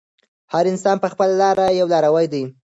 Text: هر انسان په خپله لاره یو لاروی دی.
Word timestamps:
هر 0.53 0.63
انسان 0.71 0.97
په 1.03 1.07
خپله 1.13 1.33
لاره 1.41 1.65
یو 1.79 1.87
لاروی 1.93 2.25
دی. 2.33 2.43